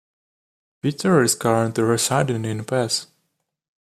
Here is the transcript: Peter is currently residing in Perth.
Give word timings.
Peter 0.81 1.21
is 1.21 1.35
currently 1.35 1.83
residing 1.83 2.43
in 2.43 2.65
Perth. 2.65 3.05